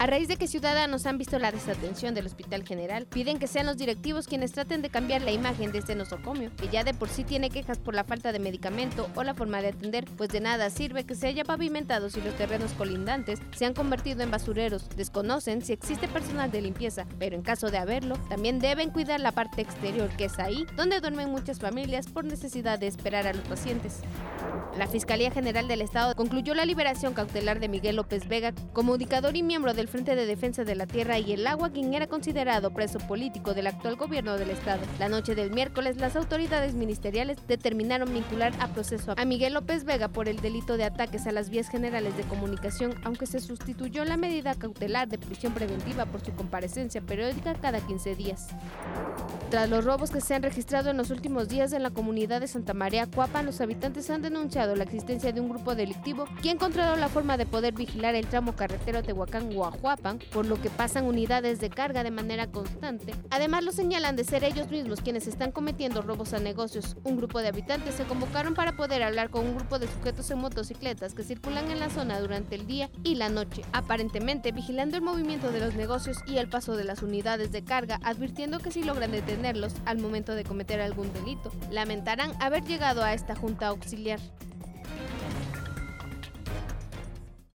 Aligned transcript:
A 0.00 0.06
raíz 0.06 0.28
de 0.28 0.36
que 0.36 0.46
ciudadanos 0.46 1.06
han 1.06 1.18
visto 1.18 1.40
la 1.40 1.50
desatención 1.50 2.14
del 2.14 2.26
Hospital 2.26 2.64
General, 2.64 3.04
piden 3.06 3.40
que 3.40 3.48
sean 3.48 3.66
los 3.66 3.78
directivos 3.78 4.28
quienes 4.28 4.52
traten 4.52 4.80
de 4.80 4.90
cambiar 4.90 5.22
la 5.22 5.32
imagen 5.32 5.72
de 5.72 5.78
este 5.78 5.96
nosocomio, 5.96 6.52
que 6.56 6.68
ya 6.68 6.84
de 6.84 6.94
por 6.94 7.08
sí 7.08 7.24
tiene 7.24 7.50
quejas 7.50 7.80
por 7.80 7.96
la 7.96 8.04
falta 8.04 8.30
de 8.30 8.38
medicamento 8.38 9.08
o 9.16 9.24
la 9.24 9.34
forma 9.34 9.60
de 9.60 9.68
atender, 9.68 10.04
pues 10.16 10.30
de 10.30 10.38
nada 10.38 10.70
sirve 10.70 11.02
que 11.02 11.16
se 11.16 11.26
haya 11.26 11.42
pavimentado 11.42 12.10
si 12.10 12.20
los 12.20 12.36
terrenos 12.36 12.74
colindantes 12.74 13.40
se 13.56 13.66
han 13.66 13.74
convertido 13.74 14.22
en 14.22 14.30
basureros. 14.30 14.88
Desconocen 14.96 15.62
si 15.62 15.72
existe 15.72 16.06
personal 16.06 16.52
de 16.52 16.62
limpieza, 16.62 17.04
pero 17.18 17.34
en 17.34 17.42
caso 17.42 17.72
de 17.72 17.78
haberlo, 17.78 18.18
también 18.28 18.60
deben 18.60 18.90
cuidar 18.90 19.18
la 19.18 19.32
parte 19.32 19.62
exterior, 19.62 20.10
que 20.16 20.26
es 20.26 20.38
ahí 20.38 20.64
donde 20.76 21.00
duermen 21.00 21.30
muchas 21.30 21.58
familias 21.58 22.06
por 22.06 22.24
necesidad 22.24 22.78
de 22.78 22.86
esperar 22.86 23.26
a 23.26 23.32
los 23.32 23.48
pacientes. 23.48 24.02
La 24.78 24.86
Fiscalía 24.86 25.32
General 25.32 25.66
del 25.66 25.82
Estado 25.82 26.14
concluyó 26.14 26.54
la 26.54 26.64
liberación 26.64 27.14
cautelar 27.14 27.58
de 27.58 27.68
Miguel 27.68 27.96
López 27.96 28.28
Vega, 28.28 28.52
comunicador 28.72 29.36
y 29.36 29.42
miembro 29.42 29.74
del 29.74 29.87
Frente 29.88 30.14
de 30.14 30.26
Defensa 30.26 30.64
de 30.64 30.74
la 30.74 30.86
Tierra 30.86 31.18
y 31.18 31.32
el 31.32 31.46
Agua, 31.46 31.70
quien 31.70 31.94
era 31.94 32.06
considerado 32.06 32.70
preso 32.72 32.98
político 32.98 33.54
del 33.54 33.66
actual 33.66 33.96
gobierno 33.96 34.36
del 34.36 34.50
Estado. 34.50 34.82
La 34.98 35.08
noche 35.08 35.34
del 35.34 35.50
miércoles, 35.50 35.96
las 35.96 36.14
autoridades 36.14 36.74
ministeriales 36.74 37.38
determinaron 37.48 38.12
vincular 38.12 38.52
a 38.60 38.68
proceso 38.68 39.14
a 39.16 39.24
Miguel 39.24 39.54
López 39.54 39.84
Vega 39.84 40.08
por 40.08 40.28
el 40.28 40.40
delito 40.40 40.76
de 40.76 40.84
ataques 40.84 41.26
a 41.26 41.32
las 41.32 41.50
vías 41.50 41.68
generales 41.68 42.16
de 42.16 42.22
comunicación, 42.24 42.94
aunque 43.04 43.26
se 43.26 43.40
sustituyó 43.40 44.04
la 44.04 44.16
medida 44.16 44.54
cautelar 44.54 45.08
de 45.08 45.18
prisión 45.18 45.54
preventiva 45.54 46.06
por 46.06 46.24
su 46.24 46.32
comparecencia 46.32 47.00
periódica 47.00 47.54
cada 47.54 47.80
15 47.80 48.14
días. 48.14 48.48
Tras 49.50 49.70
los 49.70 49.84
robos 49.84 50.10
que 50.10 50.20
se 50.20 50.34
han 50.34 50.42
registrado 50.42 50.90
en 50.90 50.98
los 50.98 51.10
últimos 51.10 51.48
días 51.48 51.72
en 51.72 51.82
la 51.82 51.90
comunidad 51.90 52.40
de 52.40 52.48
Santa 52.48 52.74
María 52.74 53.06
Cuapa, 53.06 53.42
los 53.42 53.60
habitantes 53.60 54.10
han 54.10 54.22
denunciado 54.22 54.76
la 54.76 54.84
existencia 54.84 55.32
de 55.32 55.40
un 55.40 55.48
grupo 55.48 55.74
delictivo 55.74 56.26
que 56.42 56.50
ha 56.50 56.52
encontrado 56.52 56.96
la 56.96 57.08
forma 57.08 57.36
de 57.36 57.46
poder 57.46 57.72
vigilar 57.72 58.14
el 58.14 58.26
tramo 58.26 58.54
carretero 58.54 59.02
Tehuacán-Guajuapan, 59.78 60.18
por 60.32 60.46
lo 60.46 60.60
que 60.60 60.70
pasan 60.70 61.04
unidades 61.04 61.60
de 61.60 61.70
carga 61.70 62.02
de 62.04 62.10
manera 62.10 62.48
constante. 62.48 63.14
Además, 63.30 63.64
lo 63.64 63.72
señalan 63.72 64.16
de 64.16 64.24
ser 64.24 64.44
ellos 64.44 64.70
mismos 64.70 65.00
quienes 65.00 65.26
están 65.26 65.52
cometiendo 65.52 66.02
robos 66.02 66.32
a 66.32 66.38
negocios. 66.38 66.96
Un 67.04 67.16
grupo 67.16 67.40
de 67.40 67.48
habitantes 67.48 67.94
se 67.94 68.04
convocaron 68.04 68.54
para 68.54 68.76
poder 68.76 69.02
hablar 69.02 69.30
con 69.30 69.46
un 69.46 69.56
grupo 69.56 69.78
de 69.78 69.88
sujetos 69.88 70.30
en 70.30 70.38
motocicletas 70.38 71.14
que 71.14 71.22
circulan 71.22 71.70
en 71.70 71.80
la 71.80 71.90
zona 71.90 72.20
durante 72.20 72.54
el 72.54 72.66
día 72.66 72.90
y 73.04 73.14
la 73.14 73.28
noche, 73.28 73.62
aparentemente 73.72 74.52
vigilando 74.52 74.96
el 74.96 75.02
movimiento 75.02 75.50
de 75.50 75.60
los 75.60 75.74
negocios 75.74 76.18
y 76.26 76.38
el 76.38 76.48
paso 76.48 76.76
de 76.76 76.84
las 76.84 77.02
unidades 77.02 77.52
de 77.52 77.64
carga, 77.64 78.00
advirtiendo 78.02 78.58
que 78.58 78.70
si 78.70 78.82
logran 78.82 79.12
detener 79.12 79.48
al 79.86 79.98
momento 79.98 80.34
de 80.34 80.44
cometer 80.44 80.80
algún 80.80 81.12
delito. 81.12 81.50
Lamentarán 81.70 82.32
haber 82.40 82.64
llegado 82.64 83.02
a 83.02 83.14
esta 83.14 83.34
junta 83.34 83.68
auxiliar. 83.68 84.20